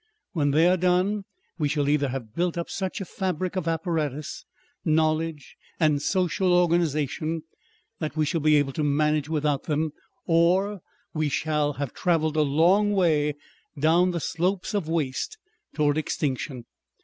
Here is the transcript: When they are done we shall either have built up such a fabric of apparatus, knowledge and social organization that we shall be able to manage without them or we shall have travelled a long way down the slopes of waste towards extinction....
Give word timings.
When 0.33 0.49
they 0.49 0.67
are 0.67 0.77
done 0.77 1.25
we 1.59 1.67
shall 1.67 1.87
either 1.87 2.07
have 2.07 2.33
built 2.33 2.57
up 2.57 2.71
such 2.71 2.99
a 2.99 3.05
fabric 3.05 3.55
of 3.55 3.67
apparatus, 3.67 4.45
knowledge 4.83 5.55
and 5.79 6.01
social 6.01 6.53
organization 6.55 7.43
that 7.99 8.17
we 8.17 8.25
shall 8.25 8.41
be 8.41 8.55
able 8.55 8.71
to 8.73 8.83
manage 8.83 9.29
without 9.29 9.65
them 9.65 9.93
or 10.25 10.81
we 11.13 11.29
shall 11.29 11.73
have 11.73 11.93
travelled 11.93 12.35
a 12.35 12.41
long 12.41 12.93
way 12.93 13.35
down 13.79 14.09
the 14.09 14.19
slopes 14.19 14.73
of 14.73 14.89
waste 14.89 15.37
towards 15.75 15.99
extinction.... 15.99 16.65